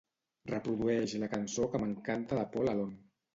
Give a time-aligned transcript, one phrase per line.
[0.51, 2.99] Reprodueix la cançó que m'encanta de Paul Alone.